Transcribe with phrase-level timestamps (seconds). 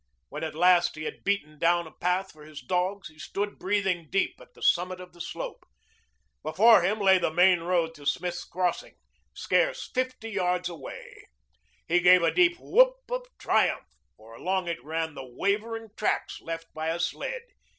[0.29, 4.09] When at last he had beaten down a path for his dogs he stood breathing
[4.09, 5.63] deep at the summit of the slope.
[6.41, 8.95] Before him lay the main road to Smith's Crossing,
[9.35, 11.25] scarce fifty yards away.
[11.87, 13.85] He gave a deep whoop of triumph,
[14.17, 17.43] for along it ran the wavering tracks left by a sled.